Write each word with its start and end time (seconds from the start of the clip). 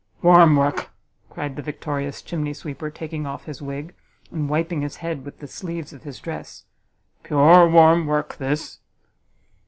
"Warm 0.23 0.55
work!" 0.55 0.89
cried 1.29 1.55
the 1.55 1.61
victorious 1.61 2.23
chimney 2.23 2.55
sweeper, 2.55 2.89
taking 2.89 3.27
off 3.27 3.45
his 3.45 3.61
wig, 3.61 3.93
and 4.31 4.49
wiping 4.49 4.81
his 4.81 4.95
head 4.95 5.23
with 5.23 5.37
the 5.37 5.47
sleeves 5.47 5.93
of 5.93 6.01
his 6.01 6.19
dress, 6.19 6.65
"pure 7.23 7.69
warm 7.69 8.07
work 8.07 8.37
this!" 8.37 8.79